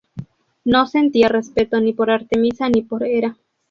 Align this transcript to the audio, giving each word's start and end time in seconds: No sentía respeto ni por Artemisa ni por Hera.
No 0.65 0.87
sentía 0.87 1.27
respeto 1.29 1.79
ni 1.79 1.93
por 1.93 2.09
Artemisa 2.09 2.67
ni 2.69 2.81
por 2.81 3.03
Hera. 3.03 3.37